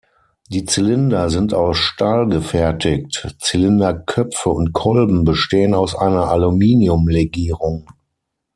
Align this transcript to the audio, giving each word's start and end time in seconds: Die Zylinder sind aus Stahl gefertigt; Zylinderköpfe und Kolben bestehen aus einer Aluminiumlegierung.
Die 0.49 0.65
Zylinder 0.65 1.29
sind 1.29 1.53
aus 1.53 1.77
Stahl 1.77 2.25
gefertigt; 2.27 3.35
Zylinderköpfe 3.37 4.49
und 4.49 4.73
Kolben 4.73 5.25
bestehen 5.25 5.75
aus 5.75 5.93
einer 5.93 6.29
Aluminiumlegierung. 6.31 7.85